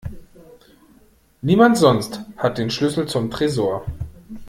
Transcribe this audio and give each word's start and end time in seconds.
Niemand 1.43 1.77
sonst 1.77 2.21
hat 2.35 2.57
den 2.57 2.71
Schlüssel 2.71 3.07
zum 3.07 3.29
Tresor. 3.29 3.85